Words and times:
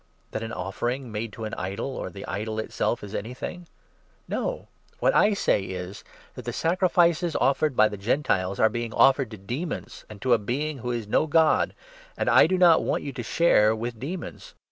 That 0.31 0.41
an 0.41 0.51
offering 0.51 1.11
made 1.11 1.31
to 1.33 1.45
an 1.45 1.53
idol, 1.53 1.95
or 1.95 2.09
the 2.09 2.25
idol 2.25 2.57
itself, 2.57 3.03
is 3.03 3.13
anything? 3.13 3.67
No; 4.27 4.67
what 4.99 5.13
1 5.13 5.35
say 5.35 5.61
is 5.61 6.03
that 6.33 6.43
the 6.43 6.51
sacrifices 6.51 7.35
offered 7.35 7.75
by 7.75 7.87
20 7.87 7.95
the 7.99 8.03
Gentiles' 8.03 8.59
are 8.59 8.71
offered 8.93 9.29
to 9.29 9.37
demons 9.37 10.03
and 10.09 10.19
to 10.19 10.33
a 10.33 10.39
Being 10.39 10.79
who 10.79 10.89
is 10.89 11.07
no 11.07 11.27
God,' 11.27 11.75
and 12.17 12.31
I 12.31 12.47
do 12.47 12.57
not 12.57 12.81
want 12.81 13.03
you 13.03 13.13
to 13.13 13.21
share 13.21 13.75
with 13.75 13.99
demons. 13.99 14.55